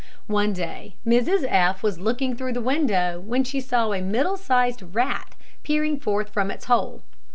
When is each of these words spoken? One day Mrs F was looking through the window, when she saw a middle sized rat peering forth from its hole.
One 0.25 0.51
day 0.51 0.95
Mrs 1.05 1.45
F 1.47 1.83
was 1.83 1.99
looking 1.99 2.35
through 2.35 2.53
the 2.53 2.59
window, 2.61 3.19
when 3.19 3.43
she 3.43 3.61
saw 3.61 3.93
a 3.93 4.01
middle 4.01 4.35
sized 4.35 4.81
rat 4.95 5.35
peering 5.61 5.99
forth 5.99 6.29
from 6.31 6.49
its 6.49 6.65
hole. 6.65 7.03